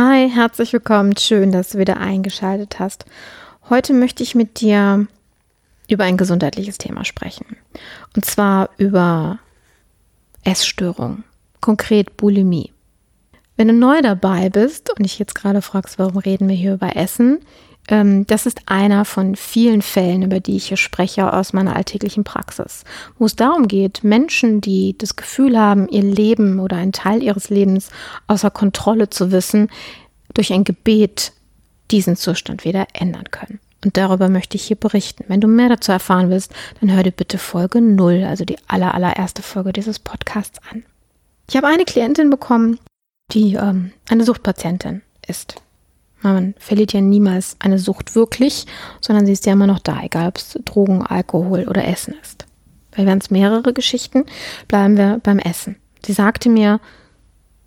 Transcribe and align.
Hi, 0.00 0.30
herzlich 0.30 0.72
willkommen. 0.72 1.16
Schön, 1.16 1.50
dass 1.50 1.70
du 1.70 1.78
wieder 1.78 1.96
eingeschaltet 1.96 2.78
hast. 2.78 3.04
Heute 3.68 3.92
möchte 3.92 4.22
ich 4.22 4.36
mit 4.36 4.60
dir 4.60 5.08
über 5.88 6.04
ein 6.04 6.16
gesundheitliches 6.16 6.78
Thema 6.78 7.04
sprechen. 7.04 7.56
Und 8.14 8.24
zwar 8.24 8.70
über 8.78 9.40
Essstörung, 10.44 11.24
konkret 11.60 12.16
Bulimie. 12.16 12.72
Wenn 13.56 13.66
du 13.66 13.74
neu 13.74 14.00
dabei 14.00 14.50
bist 14.50 14.88
und 14.90 15.02
dich 15.02 15.18
jetzt 15.18 15.34
gerade 15.34 15.62
fragst, 15.62 15.98
warum 15.98 16.18
reden 16.18 16.48
wir 16.48 16.54
hier 16.54 16.74
über 16.74 16.94
Essen, 16.94 17.40
das 17.88 18.44
ist 18.44 18.60
einer 18.66 19.06
von 19.06 19.34
vielen 19.34 19.80
Fällen, 19.80 20.22
über 20.22 20.40
die 20.40 20.56
ich 20.56 20.68
hier 20.68 20.76
spreche 20.76 21.32
aus 21.32 21.54
meiner 21.54 21.74
alltäglichen 21.74 22.22
Praxis, 22.22 22.84
wo 23.18 23.24
es 23.24 23.34
darum 23.34 23.66
geht, 23.66 24.04
Menschen, 24.04 24.60
die 24.60 24.96
das 24.98 25.16
Gefühl 25.16 25.58
haben, 25.58 25.88
ihr 25.88 26.02
Leben 26.02 26.60
oder 26.60 26.76
einen 26.76 26.92
Teil 26.92 27.22
ihres 27.22 27.48
Lebens 27.48 27.88
außer 28.26 28.50
Kontrolle 28.50 29.08
zu 29.08 29.32
wissen, 29.32 29.68
durch 30.34 30.52
ein 30.52 30.64
Gebet 30.64 31.32
diesen 31.90 32.16
Zustand 32.16 32.64
wieder 32.64 32.86
ändern 32.92 33.30
können. 33.30 33.58
Und 33.82 33.96
darüber 33.96 34.28
möchte 34.28 34.56
ich 34.56 34.64
hier 34.64 34.76
berichten. 34.76 35.24
Wenn 35.28 35.40
du 35.40 35.48
mehr 35.48 35.70
dazu 35.70 35.90
erfahren 35.90 36.28
willst, 36.28 36.52
dann 36.80 36.92
hör 36.92 37.02
dir 37.02 37.12
bitte 37.12 37.38
Folge 37.38 37.80
0, 37.80 38.24
also 38.24 38.44
die 38.44 38.58
aller, 38.66 38.94
allererste 38.94 39.40
Folge 39.40 39.72
dieses 39.72 39.98
Podcasts 39.98 40.58
an. 40.70 40.84
Ich 41.48 41.56
habe 41.56 41.68
eine 41.68 41.86
Klientin 41.86 42.28
bekommen, 42.28 42.78
die 43.32 43.54
ähm, 43.54 43.92
eine 44.10 44.24
Suchtpatientin 44.24 45.00
ist. 45.26 45.62
Man 46.20 46.54
verliert 46.58 46.92
ja 46.92 47.00
niemals 47.00 47.56
eine 47.60 47.78
Sucht 47.78 48.14
wirklich, 48.14 48.66
sondern 49.00 49.26
sie 49.26 49.32
ist 49.32 49.46
ja 49.46 49.52
immer 49.52 49.66
noch 49.66 49.78
da, 49.78 50.02
egal 50.02 50.28
ob 50.28 50.36
es 50.36 50.58
Drogen, 50.64 51.02
Alkohol 51.06 51.66
oder 51.68 51.86
Essen 51.86 52.14
ist. 52.22 52.46
Weil 52.96 53.06
wären 53.06 53.18
es 53.18 53.30
mehrere 53.30 53.72
Geschichten, 53.72 54.24
bleiben 54.66 54.96
wir 54.96 55.20
beim 55.22 55.38
Essen. 55.38 55.76
Sie 56.04 56.12
sagte 56.12 56.48
mir, 56.48 56.80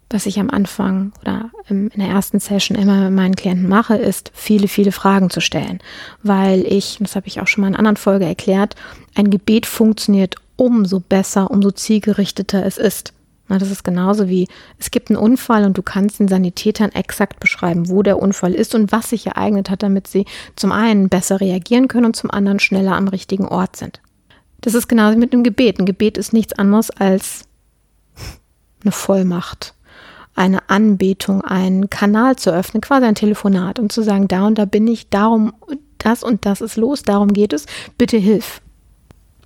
was 0.10 0.26
ich 0.26 0.40
am 0.40 0.50
Anfang 0.50 1.14
oder 1.22 1.52
in 1.70 1.90
der 1.96 2.08
ersten 2.08 2.40
Session 2.40 2.78
immer 2.78 3.06
mit 3.06 3.14
meinen 3.14 3.36
Klienten 3.36 3.70
mache, 3.70 3.96
ist, 3.96 4.32
viele, 4.34 4.68
viele 4.68 4.92
Fragen 4.92 5.30
zu 5.30 5.40
stellen. 5.40 5.80
Weil 6.22 6.66
ich, 6.68 6.98
das 7.00 7.16
habe 7.16 7.28
ich 7.28 7.40
auch 7.40 7.48
schon 7.48 7.62
mal 7.62 7.68
in 7.68 7.74
einer 7.74 7.80
anderen 7.80 7.98
Folge 7.98 8.26
erklärt, 8.26 8.76
ein 9.16 9.30
Gebet 9.30 9.66
funktioniert 9.66 10.36
umso 10.58 11.00
besser, 11.00 11.50
umso 11.50 11.72
zielgerichteter 11.72 12.66
es 12.66 12.78
ist. 12.78 13.14
Na, 13.52 13.58
das 13.58 13.70
ist 13.70 13.84
genauso 13.84 14.30
wie, 14.30 14.48
es 14.80 14.92
gibt 14.92 15.10
einen 15.10 15.20
Unfall 15.20 15.66
und 15.66 15.78
du 15.78 15.82
kannst 15.82 16.22
den 16.22 16.30
Sanitätern 16.30 16.94
exakt 16.94 17.42
beschreiben, 17.42 17.90
wo 17.90 18.02
der 18.02 18.18
Unfall 18.18 18.54
ist 18.54 18.74
und 18.76 18.94
was 18.94 19.10
sich 19.10 19.28
ereignet 19.28 19.70
hat, 19.70 19.84
damit 19.84 20.08
sie 20.08 20.24
zum 20.56 20.72
einen 20.72 21.10
besser 21.10 21.42
reagieren 21.42 21.90
können 21.90 22.06
und 22.06 22.16
zum 22.16 22.32
anderen 22.32 22.60
schneller 22.60 22.96
am 22.96 23.10
richtigen 23.10 23.46
Ort 23.46 23.76
sind. 23.76 24.00
Das 24.62 24.74
ist 24.74 24.88
genauso 24.88 25.18
mit 25.18 25.34
einem 25.34 25.44
Gebet. 25.44 25.80
Ein 25.80 25.86
Gebet 25.86 26.18
ist 26.18 26.32
nichts 26.32 26.54
anderes 26.54 26.92
als 26.92 27.42
eine 28.84 28.94
Vollmacht, 28.94 29.74
eine 30.34 30.70
Anbetung, 30.70 31.42
einen 31.42 31.90
Kanal 31.90 32.38
zu 32.38 32.54
öffnen, 32.54 32.80
quasi 32.80 33.06
ein 33.06 33.16
Telefonat 33.16 33.80
und 33.80 33.92
zu 33.92 34.02
sagen, 34.02 34.30
da 34.30 34.48
und 34.48 34.60
da 34.60 34.64
bin 34.64 34.88
ich, 34.88 35.10
darum, 35.10 35.52
das 35.98 36.24
und 36.24 36.46
das 36.46 36.62
ist 36.62 36.78
los, 36.78 37.04
darum 37.04 37.34
geht 37.34 37.52
es, 37.52 37.66
bitte 37.98 38.16
hilf. 38.16 38.62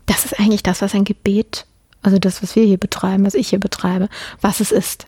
Das 0.05 0.25
ist 0.25 0.39
eigentlich 0.39 0.61
das, 0.61 0.83
was 0.83 0.93
ein 0.93 1.05
Gebet 1.05 1.65
also 2.05 2.19
das, 2.19 2.43
was 2.43 2.55
wir 2.55 2.63
hier 2.63 2.77
betreiben, 2.77 3.25
was 3.25 3.33
ich 3.33 3.49
hier 3.49 3.59
betreibe, 3.59 4.09
was 4.39 4.59
es 4.59 4.71
ist. 4.71 5.07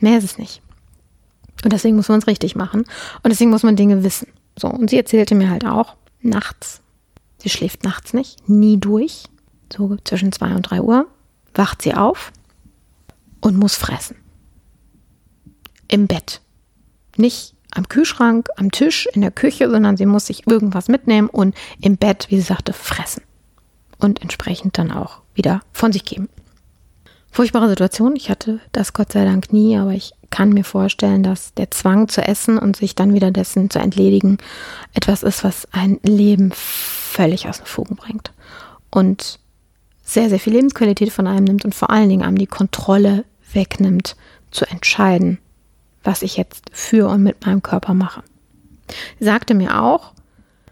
Mehr 0.00 0.18
ist 0.18 0.24
es 0.24 0.38
nicht. 0.38 0.60
Und 1.62 1.72
deswegen 1.72 1.94
muss 1.94 2.08
man 2.08 2.18
es 2.18 2.26
richtig 2.26 2.56
machen. 2.56 2.80
Und 3.22 3.30
deswegen 3.30 3.50
muss 3.50 3.62
man 3.62 3.76
Dinge 3.76 4.02
wissen. 4.02 4.26
So, 4.58 4.66
und 4.66 4.90
sie 4.90 4.96
erzählte 4.96 5.36
mir 5.36 5.50
halt 5.50 5.64
auch, 5.64 5.94
nachts, 6.20 6.80
sie 7.38 7.48
schläft 7.48 7.84
nachts 7.84 8.12
nicht, 8.12 8.48
nie 8.48 8.76
durch, 8.76 9.26
so 9.72 9.96
zwischen 10.02 10.32
zwei 10.32 10.52
und 10.52 10.62
drei 10.62 10.82
Uhr, 10.82 11.06
wacht 11.54 11.80
sie 11.80 11.94
auf 11.94 12.32
und 13.40 13.56
muss 13.56 13.76
fressen. 13.76 14.16
Im 15.86 16.08
Bett. 16.08 16.40
Nicht 17.16 17.54
am 17.70 17.88
Kühlschrank, 17.88 18.48
am 18.56 18.72
Tisch, 18.72 19.06
in 19.12 19.20
der 19.20 19.30
Küche, 19.30 19.70
sondern 19.70 19.96
sie 19.96 20.06
muss 20.06 20.26
sich 20.26 20.44
irgendwas 20.48 20.88
mitnehmen 20.88 21.28
und 21.28 21.54
im 21.80 21.98
Bett, 21.98 22.26
wie 22.30 22.36
sie 22.36 22.42
sagte, 22.42 22.72
fressen. 22.72 23.22
Und 24.00 24.22
entsprechend 24.22 24.78
dann 24.78 24.90
auch 24.90 25.18
wieder 25.34 25.60
von 25.72 25.92
sich 25.92 26.04
geben. 26.04 26.28
Furchtbare 27.30 27.68
Situation. 27.68 28.16
Ich 28.16 28.28
hatte 28.28 28.60
das 28.72 28.92
Gott 28.92 29.12
sei 29.12 29.24
Dank 29.24 29.52
nie, 29.52 29.76
aber 29.76 29.92
ich 29.92 30.12
kann 30.30 30.50
mir 30.50 30.64
vorstellen, 30.64 31.22
dass 31.22 31.54
der 31.54 31.70
Zwang 31.70 32.08
zu 32.08 32.22
essen 32.22 32.58
und 32.58 32.76
sich 32.76 32.94
dann 32.94 33.14
wieder 33.14 33.30
dessen 33.30 33.70
zu 33.70 33.78
entledigen 33.78 34.38
etwas 34.94 35.22
ist, 35.22 35.44
was 35.44 35.68
ein 35.72 36.00
Leben 36.02 36.50
völlig 36.54 37.48
aus 37.48 37.58
den 37.58 37.66
Fugen 37.66 37.96
bringt. 37.96 38.32
Und 38.90 39.38
sehr, 40.02 40.28
sehr 40.28 40.40
viel 40.40 40.54
Lebensqualität 40.54 41.12
von 41.12 41.26
einem 41.26 41.44
nimmt 41.44 41.64
und 41.64 41.74
vor 41.74 41.90
allen 41.90 42.08
Dingen 42.08 42.22
einem 42.22 42.38
die 42.38 42.46
Kontrolle 42.46 43.24
wegnimmt, 43.52 44.16
zu 44.50 44.64
entscheiden, 44.66 45.38
was 46.02 46.22
ich 46.22 46.36
jetzt 46.36 46.70
für 46.72 47.08
und 47.08 47.22
mit 47.22 47.46
meinem 47.46 47.62
Körper 47.62 47.94
mache. 47.94 48.22
Sie 49.20 49.24
sagte 49.24 49.54
mir 49.54 49.80
auch, 49.80 50.12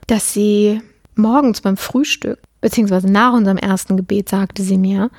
dass 0.09 0.33
sie 0.33 0.83
morgens 1.15 1.60
beim 1.60 1.77
Frühstück 1.77 2.41
beziehungsweise 2.61 3.11
nach 3.11 3.33
unserem 3.33 3.59
ersten 3.59 3.97
Gebet 3.97 4.29
sagte 4.29 4.63
sie 4.63 4.79
mir, 4.79 5.11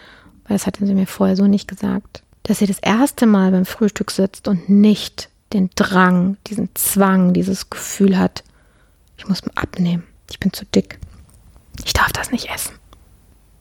weil 0.47 0.55
das 0.57 0.67
hatte 0.67 0.85
sie 0.85 0.95
mir 0.95 1.07
vorher 1.07 1.35
so 1.35 1.47
nicht 1.47 1.67
gesagt, 1.67 2.23
dass 2.43 2.59
sie 2.59 2.65
das 2.65 2.79
erste 2.79 3.25
Mal 3.25 3.51
beim 3.51 3.65
Frühstück 3.65 4.11
sitzt 4.11 4.47
und 4.47 4.69
nicht 4.69 5.29
den 5.53 5.69
Drang, 5.75 6.37
diesen 6.47 6.69
Zwang, 6.75 7.33
dieses 7.33 7.69
Gefühl 7.69 8.17
hat, 8.17 8.43
ich 9.17 9.27
muss 9.27 9.41
abnehmen, 9.55 10.03
ich 10.29 10.39
bin 10.39 10.53
zu 10.53 10.65
dick, 10.65 10.99
ich 11.85 11.93
darf 11.93 12.11
das 12.11 12.31
nicht 12.31 12.49
essen. 12.49 12.73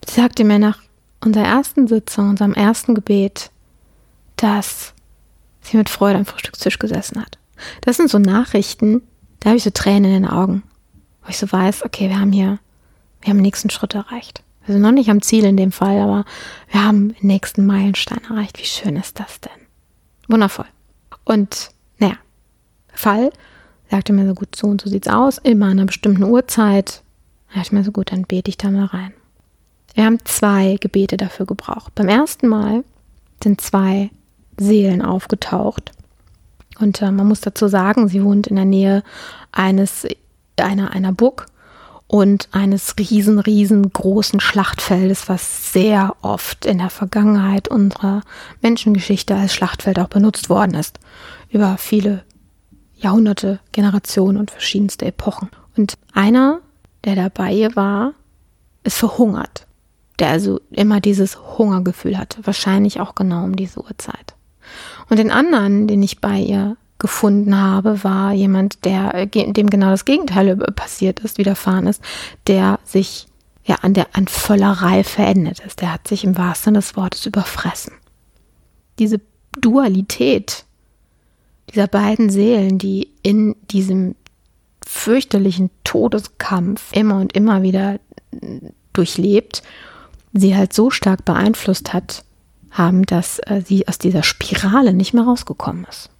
Sie 0.07 0.21
sagte 0.21 0.45
mir 0.45 0.59
nach 0.59 0.81
unserer 1.25 1.45
ersten 1.45 1.89
Sitzung, 1.89 2.31
unserem 2.31 2.55
ersten 2.55 2.95
Gebet, 2.95 3.51
dass 4.37 4.95
sie 5.61 5.77
mit 5.77 5.89
Freude 5.89 6.19
am 6.19 6.27
Frühstückstisch 6.27 6.79
gesessen 6.79 7.21
hat. 7.21 7.39
Das 7.83 7.97
sind 7.97 8.11
so 8.11 8.19
Nachrichten, 8.19 9.03
da 9.41 9.51
habe 9.51 9.57
ich 9.57 9.65
so 9.65 9.71
Tränen 9.71 10.13
in 10.13 10.23
den 10.23 10.31
Augen, 10.31 10.63
wo 11.23 11.29
ich 11.29 11.39
so 11.39 11.51
weiß, 11.51 11.85
okay, 11.85 12.09
wir 12.09 12.19
haben 12.19 12.33
hier 12.33 12.59
wir 13.21 13.31
haben 13.31 13.39
den 13.39 13.43
nächsten 13.43 13.71
Schritt 13.71 13.95
erreicht. 13.95 14.43
Wir 14.65 14.75
sind 14.75 14.83
noch 14.83 14.93
nicht 14.93 15.11
am 15.11 15.23
Ziel 15.23 15.45
in 15.45 15.57
dem 15.57 15.73
Fall, 15.73 15.99
aber 15.99 16.25
wir 16.71 16.85
haben 16.85 17.15
den 17.15 17.27
nächsten 17.27 17.65
Meilenstein 17.65 18.21
erreicht. 18.29 18.59
Wie 18.59 18.67
schön 18.67 18.97
ist 18.97 19.19
das 19.19 19.41
denn? 19.41 19.67
Wundervoll. 20.29 20.67
Und 21.25 21.71
naja, 21.99 22.17
Fall 22.93 23.31
sagte 23.91 24.13
mir 24.13 24.27
so 24.27 24.35
gut, 24.35 24.55
so 24.55 24.67
und 24.67 24.81
so 24.81 24.91
sieht's 24.91 25.09
aus, 25.09 25.39
immer 25.39 25.67
an 25.67 25.73
einer 25.73 25.87
bestimmten 25.87 26.25
Uhrzeit. 26.25 27.03
Da 27.49 27.55
dachte 27.55 27.69
ich 27.69 27.73
mir 27.73 27.85
so 27.85 27.93
gut, 27.93 28.13
dann 28.13 28.25
bete 28.25 28.51
ich 28.51 28.59
da 28.59 28.71
mal 28.71 28.87
rein. 28.87 29.15
Wir 29.95 30.05
haben 30.05 30.19
zwei 30.25 30.77
Gebete 30.81 31.17
dafür 31.17 31.47
gebraucht. 31.47 31.95
Beim 31.95 32.09
ersten 32.09 32.47
Mal 32.47 32.85
sind 33.43 33.61
zwei 33.61 34.11
Seelen 34.59 35.03
aufgetaucht. 35.03 35.93
Und 36.79 37.01
äh, 37.03 37.11
man 37.11 37.27
muss 37.27 37.41
dazu 37.41 37.69
sagen, 37.69 38.09
sie 38.09 38.23
wohnt 38.23 38.47
in 38.47 38.57
der 38.57 38.65
Nähe 38.65 39.03
eines, 39.51 40.07
einer, 40.57 40.93
einer 40.93 41.13
Burg 41.13 41.47
und 42.09 42.49
eines 42.53 42.95
riesen, 42.99 43.39
riesengroßen 43.39 44.41
Schlachtfeldes, 44.41 45.29
was 45.29 45.73
sehr 45.73 46.17
oft 46.23 46.65
in 46.65 46.79
der 46.79 46.91
Vergangenheit 46.91 47.69
unserer 47.69 48.23
Menschengeschichte 48.63 49.37
als 49.37 49.55
Schlachtfeld 49.55 49.99
auch 49.99 50.09
benutzt 50.09 50.49
worden 50.49 50.75
ist. 50.75 50.99
Über 51.51 51.77
viele 51.77 52.25
Jahrhunderte, 52.97 53.61
Generationen 53.73 54.39
und 54.39 54.51
verschiedenste 54.51 55.05
Epochen. 55.05 55.51
Und 55.77 55.99
einer, 56.15 56.61
der 57.05 57.15
dabei 57.15 57.69
war, 57.75 58.15
ist 58.85 58.97
verhungert. 58.97 59.67
Der 60.19 60.31
also 60.31 60.61
immer 60.71 61.01
dieses 61.01 61.59
Hungergefühl 61.59 62.19
hatte. 62.19 62.45
Wahrscheinlich 62.45 63.01
auch 63.01 63.15
genau 63.15 63.45
um 63.45 63.55
diese 63.55 63.81
Uhrzeit. 63.81 64.35
Und 65.11 65.19
den 65.19 65.31
anderen, 65.31 65.87
den 65.87 66.03
ich 66.03 66.21
bei 66.21 66.39
ihr 66.39 66.77
gefunden 66.99 67.57
habe, 67.57 68.03
war 68.03 68.33
jemand, 68.33 68.85
der 68.85 69.15
äh, 69.15 69.27
dem 69.27 69.71
genau 69.71 69.91
das 69.91 70.05
Gegenteil 70.05 70.57
passiert 70.57 71.21
ist, 71.21 71.39
widerfahren 71.39 71.87
ist, 71.87 72.03
der 72.47 72.81
sich 72.85 73.27
ja 73.65 73.77
an 73.83 73.95
der 73.95 74.09
an 74.15 74.27
Völlerei 74.27 75.05
verendet 75.05 75.61
ist. 75.61 75.81
Der 75.81 75.93
hat 75.93 76.09
sich 76.09 76.25
im 76.25 76.37
wahrsten 76.37 76.73
Sinne 76.73 76.79
des 76.79 76.97
Wortes 76.97 77.27
überfressen. 77.27 77.93
Diese 78.99 79.21
Dualität 79.61 80.65
dieser 81.73 81.87
beiden 81.87 82.31
Seelen, 82.31 82.79
die 82.79 83.11
in 83.23 83.55
diesem 83.71 84.15
fürchterlichen 84.87 85.71
Todeskampf 85.85 86.93
immer 86.93 87.21
und 87.21 87.35
immer 87.35 87.63
wieder 87.63 88.01
durchlebt, 88.95 89.63
sie 90.33 90.57
halt 90.57 90.73
so 90.73 90.91
stark 90.91 91.25
beeinflusst 91.25 91.93
hat, 91.93 92.25
haben, 92.71 93.05
dass 93.05 93.39
äh, 93.41 93.63
sie 93.65 93.87
aus 93.87 93.99
dieser 93.99 94.23
Spirale 94.23 94.93
nicht 94.95 95.15
mehr 95.15 95.25
rausgekommen 95.25 95.87
ist. 95.89 96.11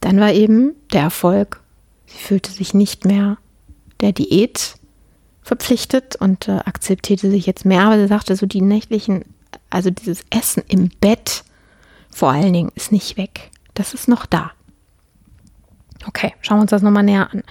Dann 0.00 0.20
war 0.20 0.32
eben 0.32 0.74
der 0.92 1.02
Erfolg, 1.02 1.60
sie 2.06 2.18
fühlte 2.18 2.50
sich 2.50 2.74
nicht 2.74 3.04
mehr 3.04 3.38
der 4.00 4.12
Diät 4.12 4.76
verpflichtet 5.42 6.16
und 6.16 6.46
äh, 6.48 6.58
akzeptierte 6.64 7.30
sich 7.30 7.46
jetzt 7.46 7.64
mehr, 7.64 7.82
aber 7.82 7.98
sie 7.98 8.06
sagte 8.06 8.36
so, 8.36 8.46
die 8.46 8.60
nächtlichen, 8.60 9.24
also 9.70 9.90
dieses 9.90 10.24
Essen 10.30 10.62
im 10.68 10.90
Bett 11.00 11.42
vor 12.10 12.30
allen 12.30 12.52
Dingen 12.52 12.72
ist 12.74 12.92
nicht 12.92 13.16
weg. 13.16 13.50
Das 13.74 13.94
ist 13.94 14.08
noch 14.08 14.26
da. 14.26 14.52
Okay, 16.06 16.34
schauen 16.40 16.58
wir 16.58 16.62
uns 16.62 16.70
das 16.70 16.82
nochmal 16.82 17.02
näher 17.02 17.30
an. 17.32 17.42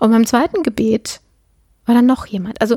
Und 0.00 0.10
beim 0.10 0.26
zweiten 0.26 0.62
Gebet 0.62 1.20
war 1.86 1.94
dann 1.94 2.06
noch 2.06 2.26
jemand. 2.26 2.60
Also, 2.60 2.76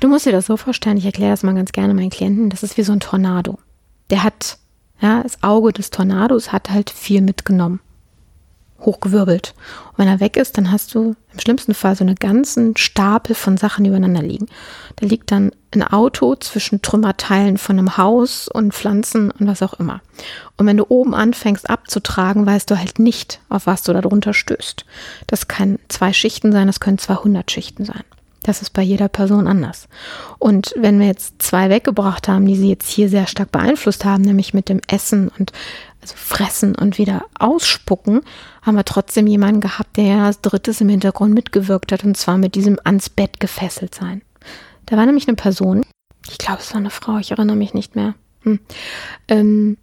du 0.00 0.08
musst 0.08 0.26
dir 0.26 0.32
das 0.32 0.46
so 0.46 0.56
vorstellen, 0.56 0.96
ich 0.96 1.06
erkläre 1.06 1.30
das 1.30 1.42
mal 1.42 1.54
ganz 1.54 1.72
gerne 1.72 1.94
meinen 1.94 2.10
Klienten, 2.10 2.50
das 2.50 2.62
ist 2.62 2.76
wie 2.76 2.82
so 2.82 2.92
ein 2.92 3.00
Tornado. 3.00 3.58
Der 4.10 4.22
hat, 4.22 4.58
ja, 5.00 5.22
das 5.22 5.42
Auge 5.42 5.72
des 5.72 5.90
Tornados 5.90 6.52
hat 6.52 6.70
halt 6.70 6.90
viel 6.90 7.20
mitgenommen 7.20 7.80
hochgewirbelt. 8.80 9.54
Und 9.92 9.98
wenn 9.98 10.08
er 10.08 10.20
weg 10.20 10.36
ist, 10.36 10.56
dann 10.58 10.70
hast 10.70 10.94
du 10.94 11.16
im 11.32 11.40
schlimmsten 11.40 11.74
Fall 11.74 11.96
so 11.96 12.04
einen 12.04 12.16
ganzen 12.16 12.76
Stapel 12.76 13.34
von 13.34 13.56
Sachen 13.56 13.84
übereinander 13.84 14.22
liegen. 14.22 14.46
Da 14.96 15.06
liegt 15.06 15.30
dann 15.30 15.52
ein 15.72 15.82
Auto 15.82 16.34
zwischen 16.36 16.82
Trümmerteilen 16.82 17.58
von 17.58 17.78
einem 17.78 17.96
Haus 17.96 18.48
und 18.48 18.74
Pflanzen 18.74 19.30
und 19.30 19.46
was 19.46 19.62
auch 19.62 19.74
immer. 19.74 20.00
Und 20.56 20.66
wenn 20.66 20.76
du 20.76 20.86
oben 20.88 21.14
anfängst 21.14 21.68
abzutragen, 21.68 22.46
weißt 22.46 22.70
du 22.70 22.78
halt 22.78 22.98
nicht, 22.98 23.40
auf 23.48 23.66
was 23.66 23.82
du 23.82 23.92
da 23.92 24.00
drunter 24.00 24.32
stößt. 24.32 24.84
Das 25.26 25.48
kann 25.48 25.78
zwei 25.88 26.12
Schichten 26.12 26.52
sein, 26.52 26.66
das 26.66 26.80
können 26.80 26.98
200 26.98 27.50
Schichten 27.50 27.84
sein. 27.84 28.04
Das 28.46 28.62
ist 28.62 28.70
bei 28.70 28.82
jeder 28.82 29.08
Person 29.08 29.48
anders. 29.48 29.88
Und 30.38 30.72
wenn 30.76 31.00
wir 31.00 31.08
jetzt 31.08 31.42
zwei 31.42 31.68
weggebracht 31.68 32.28
haben, 32.28 32.46
die 32.46 32.54
sie 32.54 32.68
jetzt 32.68 32.88
hier 32.88 33.08
sehr 33.08 33.26
stark 33.26 33.50
beeinflusst 33.50 34.04
haben, 34.04 34.22
nämlich 34.22 34.54
mit 34.54 34.68
dem 34.68 34.80
Essen 34.86 35.32
und 35.36 35.50
also 36.06 36.14
fressen 36.16 36.76
und 36.76 36.98
wieder 36.98 37.24
ausspucken, 37.38 38.20
haben 38.62 38.76
wir 38.76 38.84
trotzdem 38.84 39.26
jemanden 39.26 39.60
gehabt, 39.60 39.96
der 39.96 40.22
als 40.22 40.40
drittes 40.40 40.80
im 40.80 40.88
Hintergrund 40.88 41.34
mitgewirkt 41.34 41.90
hat 41.90 42.04
und 42.04 42.16
zwar 42.16 42.38
mit 42.38 42.54
diesem 42.54 42.78
ans 42.84 43.10
Bett 43.10 43.40
gefesselt 43.40 43.94
sein. 43.94 44.22
Da 44.86 44.96
war 44.96 45.04
nämlich 45.04 45.26
eine 45.26 45.36
Person, 45.36 45.84
ich 46.30 46.38
glaube, 46.38 46.60
es 46.60 46.70
war 46.70 46.78
eine 46.78 46.90
Frau, 46.90 47.18
ich 47.18 47.32
erinnere 47.32 47.56
mich 47.56 47.74
nicht 47.74 47.96
mehr, 47.96 48.14
hm, 48.42 48.60
ähm, 49.28 49.78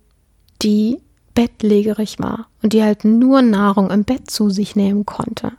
die 0.62 1.00
bettlägerig 1.36 2.20
war 2.20 2.48
und 2.62 2.74
die 2.74 2.84
halt 2.84 3.04
nur 3.04 3.42
Nahrung 3.42 3.92
im 3.92 4.06
Bett 4.06 4.32
zu 4.32 4.50
sich 4.50 4.76
nehmen 4.76 5.06
konnte. 5.06 5.52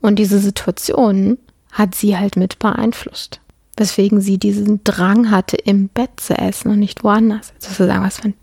Und 0.00 0.18
diese 0.18 0.38
Situation 0.38 1.38
hat 1.72 1.94
sie 1.94 2.16
halt 2.16 2.36
mit 2.36 2.58
beeinflusst. 2.58 3.40
Weswegen 3.76 4.20
sie 4.20 4.38
diesen 4.38 4.82
Drang 4.84 5.30
hatte, 5.30 5.56
im 5.56 5.88
Bett 5.88 6.18
zu 6.18 6.38
essen 6.38 6.70
und 6.70 6.78
nicht 6.78 7.04
woanders. 7.04 7.52
Also 7.56 7.84
zu 7.84 7.88
was 7.88 8.16
für 8.16 8.24
ein, 8.28 8.34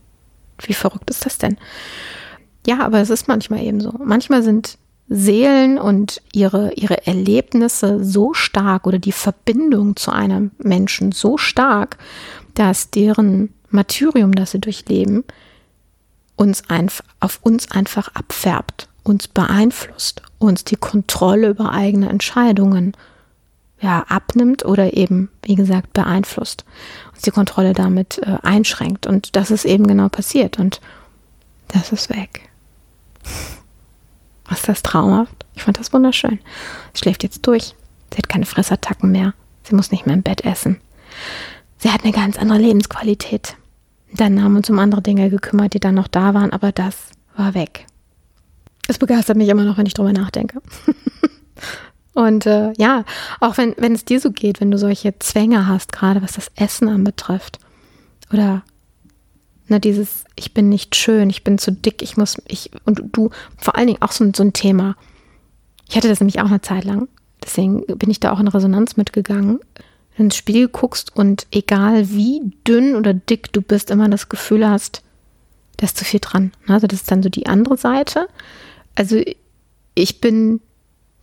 wie 0.59 0.73
verrückt 0.73 1.09
ist 1.09 1.25
das 1.25 1.37
denn? 1.37 1.57
Ja, 2.65 2.79
aber 2.79 2.99
es 2.99 3.09
ist 3.09 3.27
manchmal 3.27 3.63
eben 3.63 3.79
so. 3.79 3.93
Manchmal 4.03 4.43
sind 4.43 4.77
Seelen 5.07 5.77
und 5.77 6.21
ihre, 6.33 6.73
ihre 6.73 7.05
Erlebnisse 7.05 8.03
so 8.03 8.33
stark 8.33 8.87
oder 8.87 8.97
die 8.97 9.11
Verbindung 9.11 9.95
zu 9.95 10.11
einem 10.11 10.51
Menschen 10.57 11.11
so 11.11 11.37
stark, 11.37 11.97
dass 12.55 12.89
deren 12.89 13.53
Martyrium, 13.69 14.33
das 14.33 14.51
sie 14.51 14.59
durchleben, 14.59 15.23
uns 16.35 16.69
einfach, 16.69 17.05
auf 17.19 17.39
uns 17.43 17.71
einfach 17.71 18.09
abfärbt, 18.15 18.89
uns 19.03 19.27
beeinflusst, 19.27 20.23
uns 20.39 20.63
die 20.63 20.75
Kontrolle 20.75 21.49
über 21.49 21.71
eigene 21.71 22.09
Entscheidungen 22.09 22.93
ja, 23.85 24.03
abnimmt 24.09 24.65
oder 24.65 24.97
eben, 24.97 25.29
wie 25.43 25.53
gesagt, 25.53 25.93
beeinflusst, 25.93 26.65
uns 27.13 27.21
die 27.21 27.29
Kontrolle 27.29 27.73
damit 27.73 28.17
äh, 28.17 28.37
einschränkt. 28.41 29.05
Und 29.05 29.35
das 29.35 29.51
ist 29.51 29.63
eben 29.63 29.85
genau 29.85 30.09
passiert 30.09 30.57
und 30.57 30.81
das 31.67 31.91
ist 31.91 32.09
weg. 32.09 32.49
Was 34.47 34.59
ist 34.61 34.69
das 34.69 34.81
traumhaft? 34.81 35.45
Ich 35.53 35.61
fand 35.61 35.79
das 35.79 35.93
wunderschön. 35.93 36.39
Sie 36.93 36.99
schläft 36.99 37.21
jetzt 37.21 37.45
durch. 37.45 37.75
Sie 38.11 38.17
hat 38.17 38.27
keine 38.27 38.47
Fressattacken 38.47 39.11
mehr. 39.11 39.35
Sie 39.61 39.75
muss 39.75 39.91
nicht 39.91 40.07
mehr 40.07 40.15
im 40.15 40.23
Bett 40.23 40.41
essen. 40.41 40.81
Sie 41.77 41.91
hat 41.91 42.03
eine 42.03 42.13
ganz 42.13 42.39
andere 42.39 42.57
Lebensqualität. 42.57 43.55
Dann 44.13 44.41
haben 44.43 44.53
wir 44.53 44.57
uns 44.57 44.69
um 44.71 44.79
andere 44.79 45.03
Dinge 45.03 45.29
gekümmert, 45.29 45.75
die 45.75 45.79
dann 45.79 45.93
noch 45.93 46.07
da 46.07 46.33
waren, 46.33 46.53
aber 46.53 46.71
das 46.71 46.95
war 47.37 47.53
weg. 47.53 47.85
Es 48.87 48.97
begeistert 48.97 49.37
mich 49.37 49.49
immer 49.49 49.63
noch, 49.63 49.77
wenn 49.77 49.85
ich 49.85 49.93
drüber 49.93 50.13
nachdenke. 50.13 50.59
Und 52.15 52.45
äh, 52.45 52.71
ja, 52.77 53.03
auch 53.41 53.57
wenn, 53.57 53.75
wenn 53.77 53.93
es 53.93 54.05
dir 54.05 54.19
so 54.19 54.31
geht, 54.31 54.61
wenn 54.61 54.71
du 54.71 54.77
solche 54.77 55.19
Zwänge 55.19 55.67
hast, 55.67 55.91
gerade 55.91 56.23
was 56.23 56.31
das 56.31 56.49
Essen 56.55 56.87
anbetrifft. 56.87 57.59
Oder 58.31 58.63
na, 59.67 59.79
dieses, 59.79 60.23
ich 60.35 60.53
bin 60.53 60.69
nicht 60.69 60.95
schön, 60.95 61.29
ich 61.29 61.43
bin 61.43 61.57
zu 61.57 61.73
dick, 61.73 62.01
ich 62.01 62.15
muss, 62.15 62.41
ich, 62.47 62.71
und 62.85 63.03
du, 63.11 63.31
vor 63.57 63.75
allen 63.75 63.87
Dingen 63.87 64.01
auch 64.01 64.13
so, 64.13 64.31
so 64.33 64.43
ein 64.43 64.53
Thema. 64.53 64.95
Ich 65.89 65.97
hatte 65.97 66.07
das 66.07 66.21
nämlich 66.21 66.39
auch 66.39 66.45
eine 66.45 66.61
Zeit 66.61 66.85
lang. 66.85 67.09
Deswegen 67.43 67.85
bin 67.85 68.09
ich 68.09 68.21
da 68.21 68.31
auch 68.31 68.39
in 68.39 68.47
Resonanz 68.47 68.95
mitgegangen. 68.95 69.59
Wenn 70.15 70.17
du 70.17 70.23
ins 70.23 70.37
Spiel 70.37 70.69
guckst 70.69 71.13
und 71.17 71.47
egal 71.51 72.09
wie 72.09 72.53
dünn 72.65 72.95
oder 72.95 73.13
dick 73.13 73.51
du 73.51 73.61
bist, 73.61 73.91
immer 73.91 74.07
das 74.07 74.29
Gefühl 74.29 74.67
hast, 74.67 75.03
da 75.77 75.85
ist 75.85 75.97
zu 75.97 76.05
viel 76.05 76.21
dran. 76.21 76.53
Also 76.65 76.87
das 76.87 77.01
ist 77.01 77.11
dann 77.11 77.21
so 77.21 77.27
die 77.27 77.47
andere 77.47 77.75
Seite. 77.75 78.29
Also 78.95 79.21
ich 79.95 80.21
bin 80.21 80.61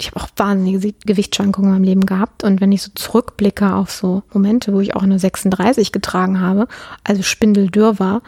ich 0.03 0.11
habe 0.11 0.21
auch 0.21 0.29
wahnsinnige 0.37 0.95
Gewichtsschwankungen 1.07 1.71
in 1.71 1.75
meinem 1.75 1.85
Leben 1.85 2.07
gehabt. 2.07 2.43
Und 2.43 2.61
wenn 2.61 2.73
ich 2.73 2.83
so 2.83 2.91
zurückblicke 2.93 3.73
auf 3.73 3.93
so 3.93 4.25
Momente, 4.33 4.73
wo 4.73 4.81
ich 4.81 4.97
auch 4.97 5.03
eine 5.05 5.19
36 5.19 5.93
getragen 5.93 6.41
habe, 6.41 6.67
also 7.05 7.23
spindeldürr 7.23 8.01
war, 8.01 8.23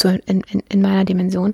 so 0.00 0.08
in, 0.08 0.42
in, 0.42 0.60
in 0.68 0.82
meiner 0.82 1.04
Dimension, 1.04 1.52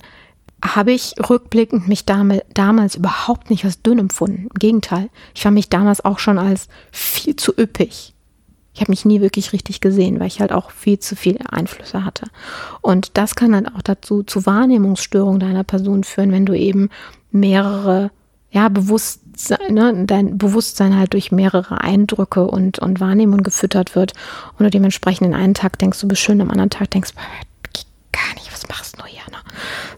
habe 0.62 0.92
ich 0.92 1.14
rückblickend 1.30 1.88
mich 1.88 2.04
damals, 2.04 2.42
damals 2.52 2.96
überhaupt 2.96 3.48
nicht 3.48 3.64
als 3.64 3.80
dünn 3.80 3.98
empfunden. 3.98 4.48
Im 4.52 4.58
Gegenteil, 4.58 5.08
ich 5.34 5.42
fand 5.42 5.54
mich 5.54 5.70
damals 5.70 6.04
auch 6.04 6.18
schon 6.18 6.38
als 6.38 6.68
viel 6.92 7.34
zu 7.34 7.52
üppig. 7.58 8.12
Ich 8.74 8.80
habe 8.82 8.92
mich 8.92 9.06
nie 9.06 9.22
wirklich 9.22 9.54
richtig 9.54 9.80
gesehen, 9.80 10.20
weil 10.20 10.26
ich 10.26 10.40
halt 10.40 10.52
auch 10.52 10.70
viel 10.70 10.98
zu 10.98 11.16
viele 11.16 11.50
Einflüsse 11.50 12.04
hatte. 12.04 12.26
Und 12.82 13.16
das 13.16 13.34
kann 13.34 13.52
dann 13.52 13.68
auch 13.68 13.82
dazu 13.82 14.22
zu 14.22 14.44
Wahrnehmungsstörungen 14.44 15.40
deiner 15.40 15.64
Person 15.64 16.04
führen, 16.04 16.30
wenn 16.30 16.44
du 16.44 16.54
eben 16.54 16.90
mehrere 17.30 18.10
ja, 18.50 18.68
Bewusstsein, 18.68 19.74
ne, 19.74 20.04
dein 20.06 20.38
Bewusstsein 20.38 20.96
halt 20.96 21.12
durch 21.12 21.32
mehrere 21.32 21.80
Eindrücke 21.80 22.46
und, 22.46 22.78
und 22.78 23.00
Wahrnehmungen 23.00 23.44
gefüttert 23.44 23.94
wird 23.94 24.12
und 24.58 24.64
du 24.64 24.70
dementsprechend 24.70 25.26
in 25.28 25.34
einen 25.34 25.54
Tag 25.54 25.78
denkst, 25.78 26.00
du 26.00 26.08
bist 26.08 26.20
schön, 26.20 26.40
am 26.40 26.50
anderen 26.50 26.70
Tag 26.70 26.90
denkst, 26.90 27.12
gar 28.12 28.34
nicht, 28.34 28.52
was 28.52 28.68
machst 28.68 28.98
du 28.98 29.04
hier? 29.06 29.22
Ne? 29.30 29.38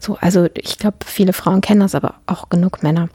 So, 0.01 0.17
also 0.21 0.49
ich 0.55 0.79
glaube, 0.79 0.99
viele 1.05 1.33
Frauen 1.33 1.61
kennen 1.61 1.81
das, 1.81 1.95
aber 1.95 2.17
auch 2.27 2.49
genug 2.51 2.83
Männer, 2.83 3.09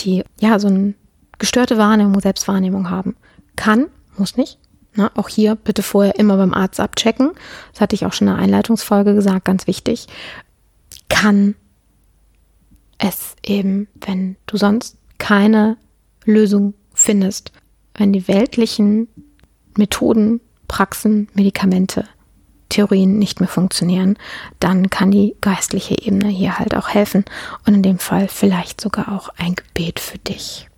die 0.00 0.24
ja 0.40 0.58
so 0.58 0.68
eine 0.68 0.94
gestörte 1.38 1.78
Wahrnehmung, 1.78 2.20
Selbstwahrnehmung 2.20 2.90
haben. 2.90 3.16
Kann, 3.56 3.86
muss 4.16 4.36
nicht. 4.36 4.58
Ne? 4.94 5.10
Auch 5.14 5.28
hier 5.28 5.54
bitte 5.54 5.82
vorher 5.82 6.18
immer 6.18 6.36
beim 6.36 6.54
Arzt 6.54 6.80
abchecken. 6.80 7.30
Das 7.72 7.80
hatte 7.80 7.94
ich 7.94 8.06
auch 8.06 8.12
schon 8.12 8.28
in 8.28 8.34
der 8.34 8.42
Einleitungsfolge 8.42 9.14
gesagt, 9.14 9.44
ganz 9.44 9.66
wichtig. 9.66 10.06
Kann 11.08 11.54
es 13.02 13.34
eben, 13.44 13.88
wenn 13.94 14.36
du 14.46 14.56
sonst 14.56 14.96
keine 15.18 15.76
Lösung 16.24 16.74
findest, 16.94 17.52
wenn 17.94 18.12
die 18.12 18.28
weltlichen 18.28 19.08
Methoden, 19.76 20.40
Praxen, 20.68 21.28
Medikamente, 21.34 22.04
Theorien 22.68 23.18
nicht 23.18 23.40
mehr 23.40 23.48
funktionieren, 23.48 24.16
dann 24.60 24.88
kann 24.88 25.10
die 25.10 25.36
geistliche 25.40 25.96
Ebene 26.00 26.28
hier 26.28 26.58
halt 26.58 26.74
auch 26.74 26.88
helfen 26.88 27.24
und 27.66 27.74
in 27.74 27.82
dem 27.82 27.98
Fall 27.98 28.28
vielleicht 28.28 28.80
sogar 28.80 29.12
auch 29.12 29.28
ein 29.36 29.56
Gebet 29.56 30.00
für 30.00 30.18
dich. 30.18 30.68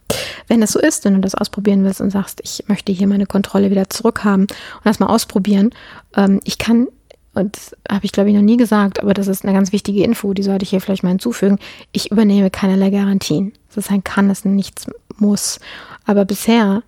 Wenn 0.48 0.60
das 0.60 0.72
so 0.72 0.80
ist, 0.80 1.04
wenn 1.04 1.14
du 1.14 1.20
das 1.20 1.34
ausprobieren 1.34 1.84
willst 1.84 2.00
und 2.00 2.10
sagst, 2.10 2.40
ich 2.42 2.64
möchte 2.68 2.92
hier 2.92 3.06
meine 3.06 3.26
Kontrolle 3.26 3.70
wieder 3.70 3.90
zurückhaben 3.90 4.44
und 4.44 4.84
das 4.84 4.98
mal 4.98 5.06
ausprobieren, 5.06 5.70
ähm, 6.16 6.40
ich 6.44 6.58
kann 6.58 6.88
und 7.34 7.56
das 7.56 7.76
habe 7.90 8.04
ich 8.04 8.12
glaube 8.12 8.30
ich 8.30 8.34
noch 8.34 8.42
nie 8.42 8.56
gesagt, 8.56 9.00
aber 9.00 9.14
das 9.14 9.26
ist 9.26 9.44
eine 9.44 9.52
ganz 9.52 9.72
wichtige 9.72 10.04
Info, 10.04 10.34
die 10.34 10.42
sollte 10.42 10.62
ich 10.62 10.70
hier 10.70 10.80
vielleicht 10.80 11.02
mal 11.02 11.10
hinzufügen. 11.10 11.58
Ich 11.92 12.10
übernehme 12.10 12.50
keinerlei 12.50 12.90
Garantien. 12.90 13.52
Das 13.68 13.84
ist 13.84 13.90
ein 13.90 14.04
kann, 14.04 14.30
es 14.30 14.44
nichts 14.44 14.86
muss. 15.16 15.58
Aber 16.04 16.24
bisher 16.24 16.82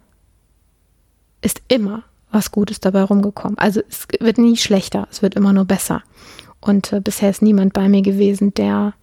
ist 1.42 1.62
immer 1.68 2.04
was 2.30 2.50
Gutes 2.50 2.80
dabei 2.80 3.02
rumgekommen. 3.02 3.58
Also 3.58 3.80
es 3.88 4.06
wird 4.20 4.38
nie 4.38 4.56
schlechter, 4.56 5.08
es 5.10 5.22
wird 5.22 5.34
immer 5.34 5.52
nur 5.52 5.64
besser. 5.64 6.02
Und 6.60 6.92
äh, 6.92 7.00
bisher 7.00 7.30
ist 7.30 7.42
niemand 7.42 7.72
bei 7.72 7.88
mir 7.88 8.02
gewesen, 8.02 8.54
der 8.54 8.94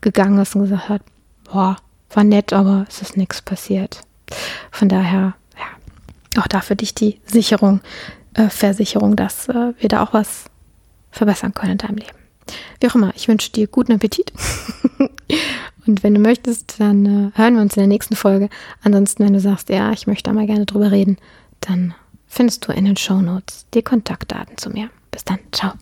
gegangen 0.00 0.38
ist 0.38 0.54
und 0.54 0.62
gesagt 0.62 0.88
hat, 0.88 1.02
boah, 1.44 1.76
war 2.12 2.24
nett, 2.24 2.52
aber 2.52 2.86
es 2.88 3.02
ist 3.02 3.16
nichts 3.16 3.42
passiert. 3.42 4.00
Von 4.70 4.88
daher, 4.88 5.34
ja, 5.56 6.42
auch 6.42 6.46
da 6.46 6.60
für 6.60 6.76
dich 6.76 6.94
die 6.94 7.20
Sicherung, 7.26 7.80
äh, 8.34 8.48
Versicherung, 8.48 9.16
dass 9.16 9.48
äh, 9.48 9.72
wir 9.78 9.88
da 9.88 10.02
auch 10.02 10.12
was 10.12 10.49
verbessern 11.10 11.54
können 11.54 11.72
in 11.72 11.78
deinem 11.78 11.96
Leben. 11.96 12.18
Wie 12.80 12.88
auch 12.88 12.94
immer, 12.94 13.12
ich 13.14 13.28
wünsche 13.28 13.52
dir 13.52 13.66
guten 13.66 13.92
Appetit. 13.92 14.32
Und 15.86 16.02
wenn 16.02 16.14
du 16.14 16.20
möchtest, 16.20 16.80
dann 16.80 17.06
äh, 17.06 17.38
hören 17.38 17.54
wir 17.54 17.62
uns 17.62 17.76
in 17.76 17.80
der 17.80 17.88
nächsten 17.88 18.16
Folge. 18.16 18.48
Ansonsten, 18.82 19.24
wenn 19.24 19.32
du 19.32 19.40
sagst, 19.40 19.68
ja, 19.68 19.92
ich 19.92 20.06
möchte 20.06 20.30
da 20.30 20.34
mal 20.34 20.46
gerne 20.46 20.66
drüber 20.66 20.90
reden, 20.90 21.16
dann 21.60 21.94
findest 22.26 22.66
du 22.66 22.72
in 22.72 22.84
den 22.84 22.96
Show 22.96 23.20
Notes 23.20 23.66
die 23.74 23.82
Kontaktdaten 23.82 24.56
zu 24.56 24.70
mir. 24.70 24.90
Bis 25.10 25.24
dann, 25.24 25.38
ciao. 25.52 25.72